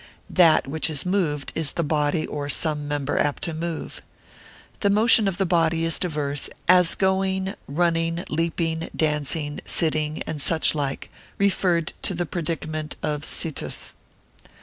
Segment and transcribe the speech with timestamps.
[0.31, 4.01] That which is moved, is the body or some member apt to move.
[4.79, 10.73] The motion of the body is divers, as going, running, leaping, dancing, sitting, and such
[10.73, 13.93] like, referred to the predicament of situs.